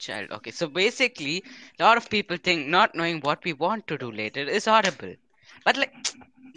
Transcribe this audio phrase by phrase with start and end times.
[0.00, 0.30] child.
[0.38, 1.44] Okay, so basically,
[1.78, 5.14] a lot of people think not knowing what we want to do later is horrible.
[5.64, 5.94] But like,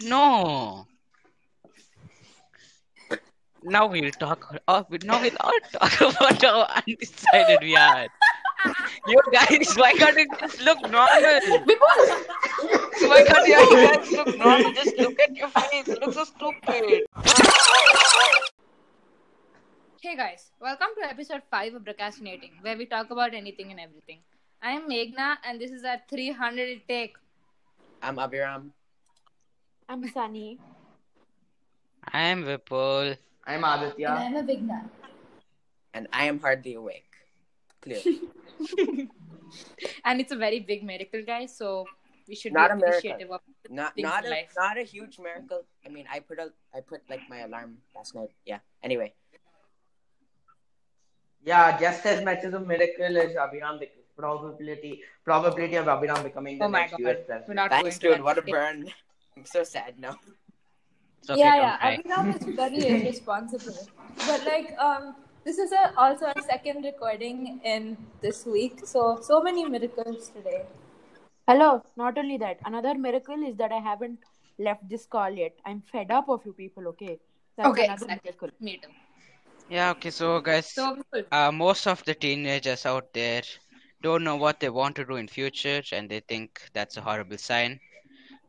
[0.02, 0.86] no.
[3.62, 4.54] Now we'll talk.
[4.68, 8.08] Oh, now we'll all talk about how undecided we are.
[9.06, 11.06] You guys, why can't you just look normal?
[13.10, 14.72] Why can't you guys look normal?
[14.72, 15.88] Just look at your face.
[15.88, 17.04] You look so stupid.
[20.04, 24.18] Hey guys, welcome to episode 5 of Procrastinating, where we talk about anything and everything.
[24.60, 27.16] I'm Meghna, and this is our 300 take.
[28.02, 28.68] I'm Abhiram.
[29.88, 30.58] I'm Sunny.
[32.12, 33.16] I am Vipul.
[33.46, 34.08] I'm Aditya.
[34.08, 34.90] I'm Avigna.
[35.94, 37.16] And I am hardly awake.
[37.80, 38.02] Clear.
[40.04, 41.86] And it's a very big miracle, guys, so
[42.28, 44.52] we should Not be a appreciative of not not a, life.
[44.54, 45.64] not a huge miracle.
[45.86, 48.36] I mean I put a I put like my alarm last night.
[48.44, 48.58] Yeah.
[48.82, 49.14] Anyway.
[51.44, 56.58] Yeah, just as much as a miracle as Abhiram bec- probability probability of Abhiram becoming
[56.58, 57.00] the Oh my next God.
[57.02, 57.54] US We're president.
[57.54, 58.16] not Thanks, going dude.
[58.18, 58.50] to What a that.
[58.50, 58.86] burn.
[59.36, 60.16] I'm so sad now.
[61.20, 61.76] It's okay, yeah, don't yeah.
[61.78, 61.96] cry.
[61.96, 63.78] Abhinav is very irresponsible.
[64.26, 68.80] But like, um, this is a, also our second recording in this week.
[68.86, 70.62] So so many miracles today.
[71.48, 71.82] Hello.
[71.96, 74.18] Not only that, another miracle is that I haven't
[74.58, 75.54] left this call yet.
[75.64, 76.86] I'm fed up of you people.
[76.88, 77.18] Okay.
[77.56, 78.20] That's Okay, another exactly.
[78.24, 78.50] miracle.
[78.60, 78.88] Me too.
[79.68, 80.96] Yeah, okay, so guys, So,
[81.30, 83.42] uh, most of the teenagers out there
[84.02, 87.38] don't know what they want to do in future and they think that's a horrible
[87.38, 87.80] sign.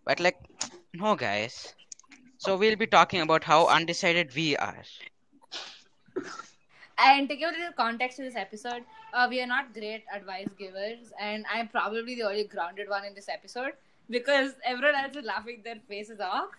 [0.05, 0.37] But like,
[0.93, 1.73] no guys.
[2.37, 4.83] So we'll be talking about how undecided we are.
[6.97, 10.49] and to give a little context to this episode, uh, we are not great advice
[10.57, 13.73] givers, and I'm probably the only grounded one in this episode
[14.09, 16.49] because everyone else is laughing their faces off.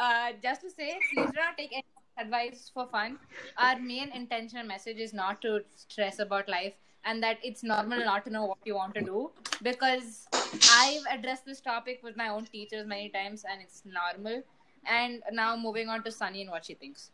[0.00, 1.84] Uh, just to say, please do not take any
[2.20, 3.18] advice for fun.
[3.56, 7.98] Our main intention and message is not to stress about life and that it's normal
[7.98, 9.30] not to know what you want to do
[9.62, 10.26] because
[10.72, 14.42] I've addressed this topic with my own teachers many times and it's normal.
[14.86, 17.10] And now moving on to Sunny and what she thinks.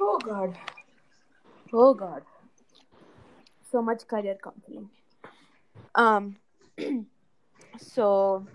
[0.00, 0.56] Oh God.
[1.72, 2.22] Oh God.
[3.70, 4.90] So much career counseling.
[5.94, 6.36] Um.
[7.78, 8.46] so,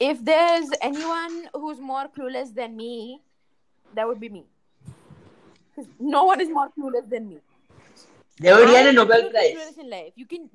[0.00, 3.20] if there's anyone who's more clueless than me,
[3.94, 4.44] that would be me.
[5.74, 7.38] 'Cause no one is more clueless than me.
[8.40, 9.76] They would get a I'm Nobel Prize.
[9.78, 10.12] in life.
[10.16, 10.48] You can.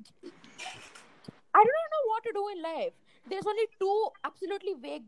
[1.54, 2.92] I do not know what to do in life.
[3.26, 5.04] There's only two absolutely vague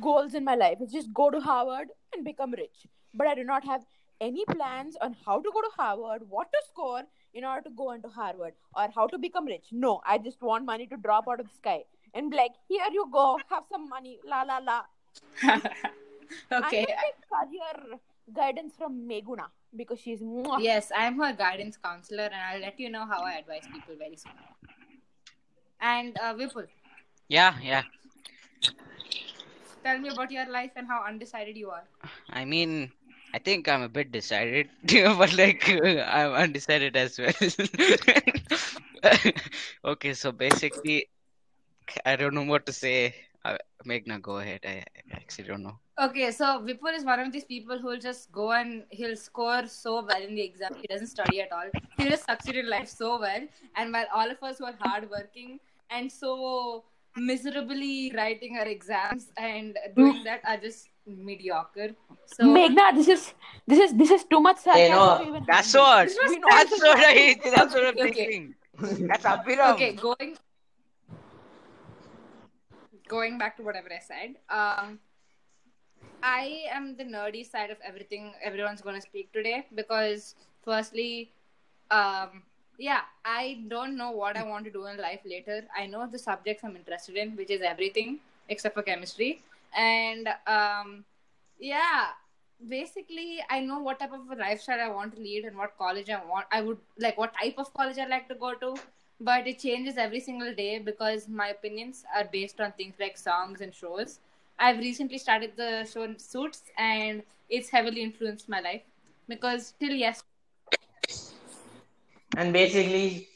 [0.00, 0.78] goals in my life.
[0.80, 2.86] It's just go to Harvard and become rich.
[3.14, 3.84] But I do not have
[4.20, 7.02] any plans on how to go to Harvard, what to score
[7.34, 9.66] in order to go into Harvard, or how to become rich.
[9.72, 12.86] No, I just want money to drop out of the sky and be like, here
[12.92, 14.82] you go, have some money, la la la.
[16.52, 16.52] okay.
[16.52, 17.98] I'm gonna take career
[18.32, 19.46] guidance from Meghna
[19.76, 20.60] because she's mwah.
[20.60, 24.16] Yes, I'm her guidance counselor, and I'll let you know how I advise people very
[24.16, 24.32] soon.
[25.80, 26.66] And uh, Vipul,
[27.28, 27.82] Yeah, yeah.
[29.84, 31.84] tell me about your life and how undecided you are.
[32.30, 32.90] I mean,
[33.34, 34.70] I think I'm a bit decided,
[35.18, 37.32] but like I'm undecided as well.
[39.84, 41.08] okay, so basically,
[42.06, 43.14] I don't know what to say.
[43.44, 44.60] Uh, Meghna, go ahead.
[44.64, 45.78] I, I actually don't know.
[45.96, 49.64] Okay, so Vipul is one of these people who will just go and he'll score
[49.66, 50.70] so well in the exam.
[50.80, 51.66] He doesn't study at all.
[51.96, 53.42] He'll just succeed in life so well.
[53.76, 55.60] And while all of us were are hardworking
[55.90, 56.82] and so
[57.16, 61.90] miserably writing our exams and doing that are just mediocre.
[62.26, 63.32] So Meghna, this is
[63.68, 65.80] this is this is too much Hey, no, That's handle.
[65.80, 66.08] what.
[66.08, 67.34] This was We know That's this is what I.
[67.36, 67.52] sarcasm.
[67.54, 68.24] That's what I'm Okay.
[68.24, 68.54] thinking.
[69.08, 69.74] That's Abhiram.
[69.74, 70.36] okay going
[73.08, 74.98] going back to whatever i said um
[76.24, 81.30] i am the nerdy side of everything everyone's going to speak today because firstly
[81.90, 82.42] um
[82.78, 85.64] yeah i don't know what i want to do in life later.
[85.76, 88.18] I know the subjects i'm interested in which is everything
[88.48, 89.42] except for chemistry.
[89.76, 91.04] And um
[91.58, 92.06] yeah
[92.68, 96.08] basically i know what type of a lifestyle i want to lead and what college
[96.08, 98.74] i want i would like what type of college i like to go to.
[99.20, 103.60] But it changes every single day because my opinions are based on things like songs
[103.60, 104.18] and shows
[104.58, 108.82] i've recently started the show suits and it's heavily influenced my life.
[109.28, 110.20] Because till yes
[112.36, 113.28] And basically,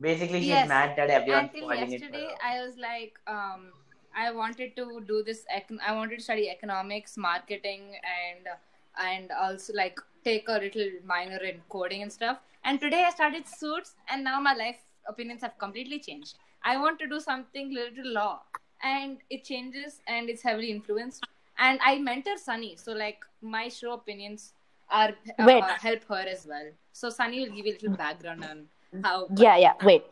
[0.00, 0.68] basically she's Yes.
[0.68, 3.72] mad that everyone's until yesterday i was like um
[4.24, 7.84] i wanted to do this econ- i wanted to study economics marketing
[8.16, 8.48] and
[9.06, 12.38] and also like take a little minor in coding and stuff.
[12.64, 14.78] And today i started suits and now my life
[15.08, 16.36] opinions have completely changed.
[16.64, 18.42] I want to do something related to law
[18.82, 21.26] and it changes and it's heavily influenced
[21.58, 24.52] and i mentor sunny so like my show opinions
[24.90, 25.64] are uh, Wait.
[25.64, 26.70] help her as well.
[26.92, 29.28] So Sunny will give you a little background on how.
[29.36, 29.72] Yeah, yeah.
[29.82, 30.04] Wait.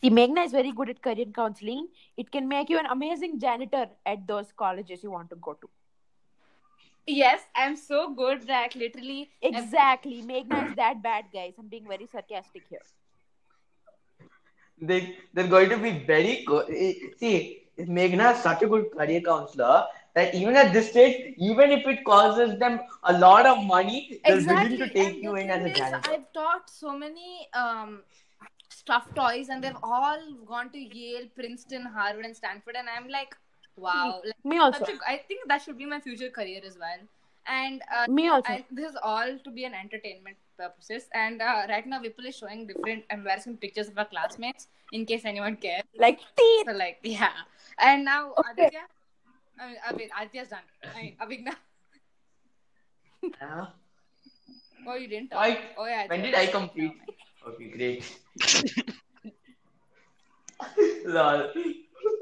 [0.00, 1.88] See, Meghna is very good at career counseling.
[2.16, 5.68] It can make you an amazing janitor at those colleges you want to go to.
[7.06, 10.22] Yes, I'm so good that literally Exactly.
[10.22, 11.54] Meghna is that bad, guys.
[11.58, 12.80] I'm being very sarcastic here.
[14.80, 16.66] They they're going to be very good.
[16.70, 21.70] Eh, See, Meghna is such a good career counselor that even at this stage, even
[21.70, 25.40] if it causes them a lot of money, they're willing to take and you the
[25.42, 26.10] in as a thing is, janitor.
[26.10, 28.02] I've taught so many um,
[28.68, 33.34] stuffed toys, and they've all gone to Yale, Princeton, Harvard, and Stanford, and I'm like,
[33.76, 34.20] wow.
[34.24, 34.84] Like, Me also.
[34.84, 36.98] such a- I think that should be my future career as well.
[37.46, 38.52] And uh, Me also.
[38.52, 41.08] I, this is all to be an entertainment purposes.
[41.14, 45.24] And uh, right now, Vipul is showing different embarrassing pictures of our classmates in case
[45.24, 45.84] anyone cares.
[45.98, 46.66] Like teeth.
[46.68, 47.32] So like, yeah.
[47.78, 48.68] And now Okay.
[48.68, 48.84] Aditya,
[49.58, 50.66] I mean, I mean, Aditya's done.
[50.84, 51.54] I mean, Avigna.
[53.40, 53.66] Yeah.
[54.86, 55.30] Oh, you didn't.
[55.30, 55.40] talk.
[55.40, 56.06] Why- Oh yeah.
[56.08, 56.52] When did I okay.
[56.52, 56.92] complete?
[57.46, 58.04] Okay, great.
[61.06, 61.50] Lol.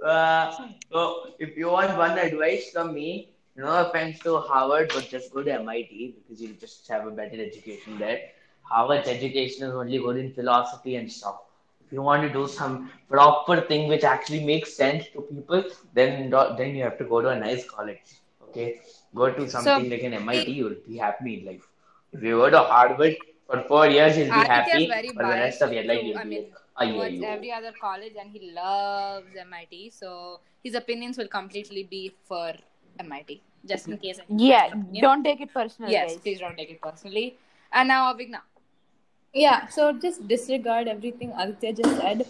[0.05, 0.53] Uh,
[0.93, 5.43] so if you want one advice from me, no offense to Harvard, but just go
[5.43, 8.21] to MIT because you just have a better education there.
[8.63, 11.39] Harvard's education is only good in philosophy and stuff.
[11.87, 15.65] If you want to do some proper thing which actually makes sense to people,
[15.95, 18.15] then then you have to go to a nice college.
[18.49, 18.69] Okay,
[19.15, 21.67] go to something like an MIT, you'll be happy in life.
[22.13, 23.17] If you go to Harvard
[23.47, 24.87] for four years, you'll be happy.
[25.15, 27.53] For the rest of your life, you'll I be mean, like, "Ay, ay, towards every
[27.53, 29.91] other college, and he loves MIT.
[29.91, 32.53] So his opinions will completely be for
[32.99, 34.19] MIT, just in case.
[34.29, 35.93] anyone Yeah, has don't take it personally.
[35.93, 36.21] Yes, guys.
[36.21, 37.37] please don't take it personally.
[37.73, 38.41] And now Avigna.
[39.35, 42.27] Yeah, so just disregard everything Aditya just said.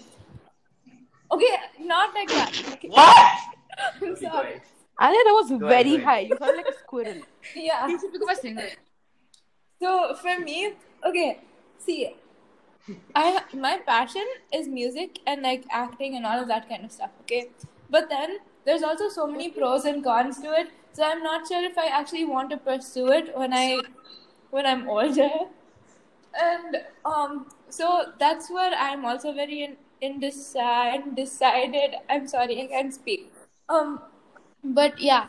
[1.30, 2.52] Okay, not like that.
[2.74, 2.88] Okay.
[2.88, 3.36] What?
[4.02, 4.60] I'm sorry.
[4.98, 6.04] I think that was ahead, very ahead.
[6.04, 6.20] high.
[6.20, 7.20] You sound like a squirrel.
[7.54, 7.86] Yeah.
[7.86, 8.68] You should become a singer.
[9.80, 10.72] So for me,
[11.06, 11.38] okay,
[11.78, 12.14] see,
[13.14, 17.10] I my passion is music and like acting and all of that kind of stuff.
[17.22, 17.50] Okay,
[17.88, 18.38] but then
[18.68, 20.72] there's also so many pros and cons to it.
[20.92, 23.80] So I'm not sure if I actually want to pursue it when I
[24.50, 25.30] when I'm older.
[26.40, 31.96] And um, so that's where I'm also very in, indeci- undecided.
[32.10, 33.32] I'm sorry, I can't speak.
[33.70, 34.00] Um,
[34.62, 35.28] but yeah,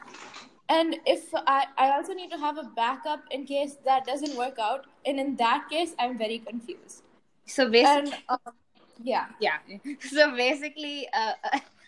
[0.67, 4.59] and if I, I also need to have a backup in case that doesn't work
[4.59, 7.03] out, and in that case, I'm very confused.
[7.45, 8.53] So basically, And um,
[9.01, 9.57] yeah, yeah.
[10.01, 11.33] So basically, uh,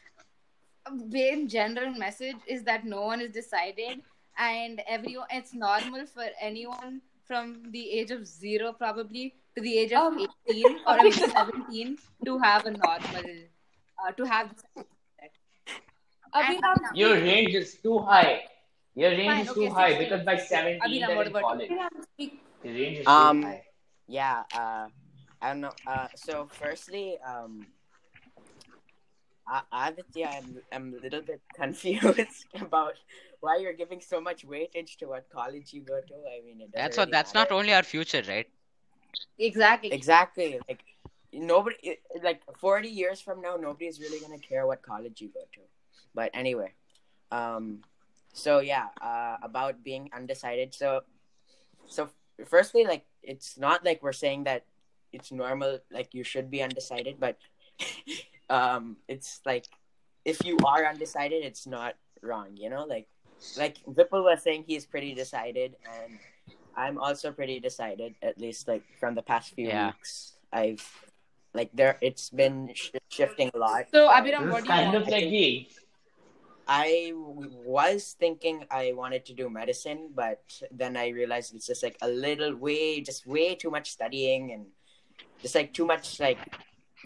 [0.89, 4.01] main general message is that no one is decided,
[4.37, 5.27] and everyone.
[5.31, 10.27] It's normal for anyone from the age of zero, probably to the age of Um,
[10.47, 13.25] eighteen or I mean, seventeen, to have a normal,
[14.05, 14.53] uh, to have.
[16.33, 18.43] Abhinam, Your range is too high.
[18.95, 20.03] Your range Fine, is okay, too high 16.
[20.09, 21.69] because by 17 Abhinam, they're what in about college.
[21.69, 22.41] Abhinam, speak.
[22.63, 23.63] The range is Um, too high.
[24.07, 24.87] Yeah, uh,
[25.41, 25.73] I don't know.
[25.87, 27.67] Uh, so firstly, um,
[29.51, 32.93] A- Aditya, I'm, I'm a little bit confused about
[33.41, 36.13] why you're giving so much weightage to what college you go to.
[36.13, 37.07] I mean, it That's what.
[37.07, 38.47] really That's not only our future, right?
[39.37, 39.91] Exactly.
[39.91, 40.59] Exactly.
[40.67, 40.83] Like
[41.33, 45.61] nobody, like forty years from now, nobody's really gonna care what college you go to.
[46.15, 46.73] But anyway,
[47.31, 47.79] um,
[48.33, 50.73] so yeah, uh, about being undecided.
[50.73, 51.01] So,
[51.87, 52.09] so
[52.45, 54.65] firstly, like it's not like we're saying that
[55.11, 57.37] it's normal, like you should be undecided, but
[58.51, 59.65] um, it's like
[60.25, 62.57] if you are undecided, it's not wrong.
[62.59, 63.07] You know, like
[63.57, 66.19] like Vipul was saying, he's pretty decided, and
[66.75, 68.13] I'm also pretty decided.
[68.21, 69.95] At least like from the past few Yeah.
[69.95, 70.83] weeks, I've
[71.53, 73.87] like there it's been sh- shifting a lot.
[73.91, 75.67] So Abhiram, This what is do you kind of like the
[76.67, 81.83] I w- was thinking I wanted to do medicine, but then I realized it's just
[81.83, 84.67] like a little way, just way too much studying and
[85.41, 86.39] just like too much like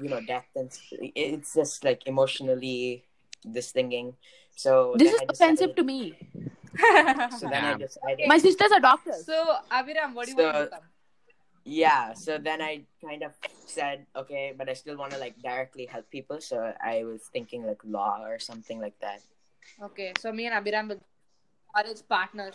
[0.01, 0.69] you know depth and
[1.15, 3.03] it's just like emotionally
[3.43, 4.13] this thinking.
[4.55, 6.01] So This is I offensive decided- to me.
[7.39, 7.77] So then I Yeah.
[7.77, 8.27] decided.
[8.27, 9.25] My sisters are doctors.
[9.25, 9.37] So
[9.71, 10.83] Abhiram, what do you want to So- become?
[11.67, 13.31] Yeah, so then I kind of
[13.65, 16.39] said, okay, but I still want to like directly help people.
[16.39, 19.21] So I was thinking like law or something like that.
[19.81, 21.01] Okay, so me and Abhiram will
[21.75, 22.53] college partners.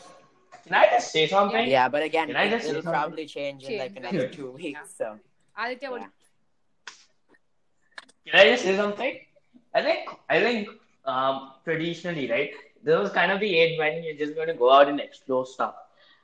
[0.65, 1.67] Can I just say something?
[1.69, 2.93] Yeah, but again, Can I it, just it'll something?
[3.01, 4.95] probably change in like another two weeks.
[4.97, 5.19] So
[5.59, 6.07] Aditya, what?
[8.27, 9.19] Can I just say something?
[9.75, 10.69] I think I think
[11.05, 12.51] um, traditionally, right?
[12.83, 15.47] This was kind of the age when you're just going to go out and explore
[15.47, 15.75] stuff.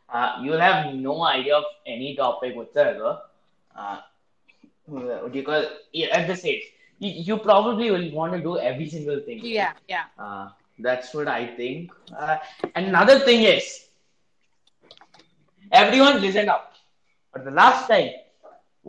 [0.09, 3.21] Uh, you'll have no idea of any topic whatsoever.
[3.77, 3.99] Uh,
[5.33, 6.63] because yeah, at this age,
[6.99, 9.39] you, you probably will want to do every single thing.
[9.39, 9.47] right?
[9.47, 10.05] Yeah, yeah.
[10.19, 10.49] Uh,
[10.79, 11.91] that's what I think.
[12.17, 12.39] Uh,
[12.75, 13.83] another thing is,
[15.73, 16.75] Everyone, listen up.
[17.33, 18.11] For the last time,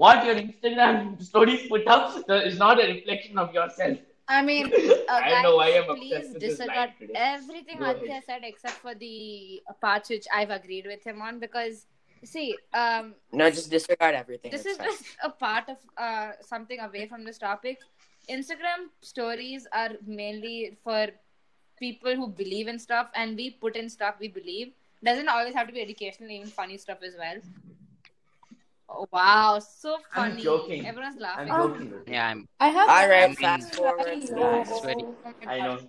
[0.03, 3.97] what your Instagram stories put up is not a reflection of yourself.
[4.27, 4.65] I mean,
[5.09, 8.41] uh, I guys, know why I'm please obsessed with this disregard everything Go Aditya said
[8.43, 11.87] except for the parts which I've agreed with him on because,
[12.23, 14.51] see, um, No, just disregard everything.
[14.51, 14.87] this is fine.
[14.87, 17.79] just a part of uh, something away from this topic.
[18.29, 21.07] Instagram stories are mainly for
[21.79, 24.73] people who believe in stuff, and we put in stuff we believe.
[25.03, 27.37] Doesn't always have to be educational, even funny stuff as well.
[28.89, 30.43] Oh, wow, so I'm funny!
[30.43, 30.87] joking.
[30.87, 31.47] Everyone's I'm laughing.
[31.47, 31.93] joking.
[32.07, 32.47] Yeah, I'm.
[32.59, 32.89] I have.
[32.89, 34.07] All right, I mean- fast forward.
[34.07, 35.05] Yeah, it's very-
[35.45, 35.79] I know.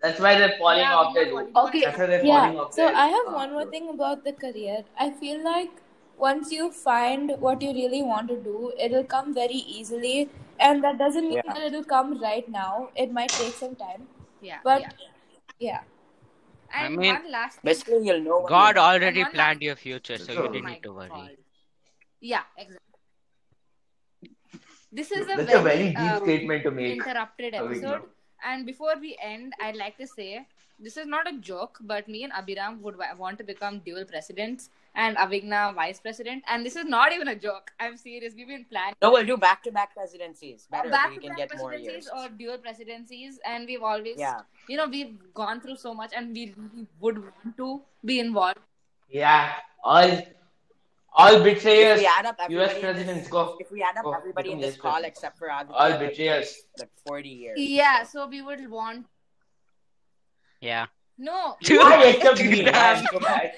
[0.00, 1.56] That's why they're falling Yeah, off we their roof.
[1.56, 1.80] Okay.
[1.84, 2.60] That's why they're falling Yeah.
[2.60, 4.84] off So their I have uh, one more thing about the career.
[4.98, 5.70] I feel like
[6.18, 10.28] once you find what you really want to do, it'll come very easily,
[10.58, 11.52] and that doesn't mean Yeah.
[11.52, 12.88] that it'll come right now.
[12.96, 14.08] It might take some time,
[14.40, 14.90] Yeah, but yeah.
[15.58, 15.80] yeah.
[16.72, 17.60] I mean, one last thing.
[17.64, 18.46] Basically, you'll know.
[18.48, 20.92] God you already And one planned your future, so you Oh didn't my need to
[20.92, 21.08] worry.
[21.08, 21.30] God.
[22.20, 22.78] Yeah, exactly.
[24.92, 26.92] This is a That's very, a very deep um, statement to make.
[26.98, 28.02] interrupted episode.
[28.44, 30.46] And before we end, I'd like to say
[30.78, 34.04] this is not a joke, but me and Abhiram would wa- want to become dual
[34.04, 36.42] presidents and Avigna vice president.
[36.48, 37.70] And this is not even a joke.
[37.78, 38.34] I'm serious.
[38.36, 40.66] We've been planning No, we'll do back-to-back presidencies.
[40.70, 42.08] Better, back to back get more years.
[42.08, 43.38] presidencies or dual presidencies.
[43.44, 44.40] And we've always, Yeah.
[44.68, 46.54] you know, we've gone through so much and we
[47.00, 48.58] would want to be involved.
[49.08, 49.52] Yeah,
[49.84, 50.08] all
[51.14, 53.56] all If betrayers, we add up US presidents this, go.
[53.60, 55.18] if we add up go everybody in this call presidents.
[55.18, 56.62] except for Aditya, All like, betrayers.
[56.78, 57.58] like 40 years.
[57.60, 59.06] Yeah, so we would want.
[60.60, 60.86] Yeah.
[61.18, 62.68] No, Why except me?
[62.68, 63.52] I'm so bad.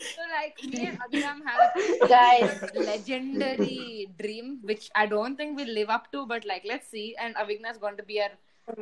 [0.00, 2.70] So like me and Abhiram have Guys.
[2.74, 7.16] legendary dream, which I don't think we'll live up to, but like let's see.
[7.20, 8.30] And Avigna is going to be our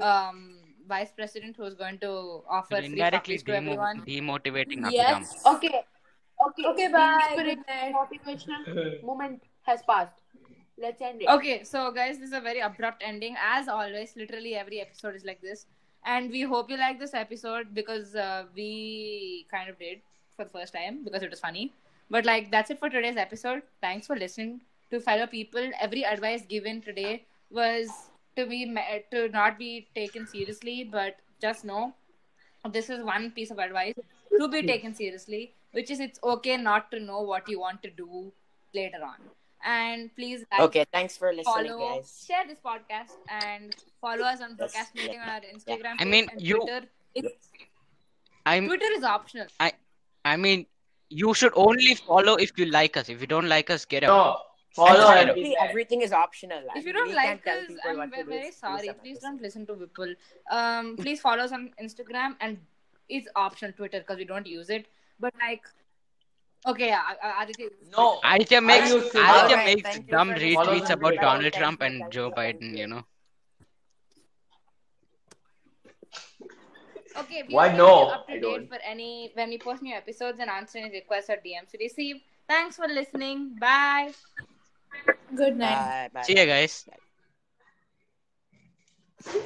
[0.03, 4.03] um vice president who's going to offer free Indirectly to everyone.
[4.07, 4.93] demotivating Abhiram.
[4.93, 5.35] Yes.
[5.47, 5.85] Okay.
[6.49, 6.65] Okay.
[6.67, 7.19] Okay, bye.
[7.31, 7.95] inspiration- Good.
[7.95, 10.21] Motivational moment has passed.
[10.79, 11.29] Let's end it.
[11.29, 13.37] Okay, so guys, this is a very abrupt ending.
[13.43, 15.67] As always, literally every episode is like this.
[16.05, 20.01] And we hope you like this episode because uh, we kind of did
[20.37, 21.73] for the first time because it was funny.
[22.11, 23.63] But like that's it for today's episode.
[23.81, 25.71] Thanks for listening to fellow people.
[25.81, 27.89] Every advice given today was
[28.37, 31.95] to be me- to not be taken seriously, but just know
[32.71, 33.95] this is one piece of advice
[34.39, 37.91] to be taken seriously, which is it's okay not to know what you want to
[38.03, 38.33] do
[38.75, 39.17] later on.
[39.65, 42.11] And please like, Okay, thanks for listening, follow, guys.
[42.27, 45.23] share this podcast, and follow us on Yes, Broadcast Meeting yeah.
[45.23, 45.97] on our Instagram.
[45.99, 46.87] I mean, and you- Twitter.
[47.15, 47.49] It's,
[48.45, 48.67] I'm.
[48.69, 49.47] Twitter is optional.
[49.59, 49.73] I
[50.25, 50.67] I mean,
[51.09, 53.09] you should only follow if you like us.
[53.09, 54.09] If you don't like us, get out.
[54.17, 54.37] No,
[54.81, 56.63] follow And and everything is optional.
[56.77, 58.29] If you don't we like tell us, people I'm what to ve- do.
[58.39, 58.91] very sorry.
[59.03, 59.21] Please episode.
[59.27, 60.15] don't listen to Vipul.
[60.51, 62.59] Um, please follow us on Instagram and
[63.09, 64.87] it's optional Twitter because we don't use it.
[65.19, 65.63] But like,
[66.67, 67.03] okay, yeah,
[67.43, 67.69] Aditya.
[67.97, 68.21] No.
[68.25, 70.57] Aditya makes used to- Aditya Alright, makes thank you dumb for listening.
[70.59, 72.71] retweets about Follow Donald Thank Trump you, and thank Joe you, thank Biden.
[72.73, 72.77] you.
[72.79, 73.03] You know.
[77.19, 77.87] Okay, we Why will no?
[77.87, 78.69] keep you up to I date don't.
[78.69, 82.17] for any when we post new episodes and answer any requests or DMs we receive.
[82.47, 83.57] Thanks for listening.
[83.59, 84.13] Bye.
[85.35, 85.75] Good night.
[85.75, 86.23] Bye, bye.
[86.23, 86.85] See ya, guys.
[89.25, 89.41] Bye.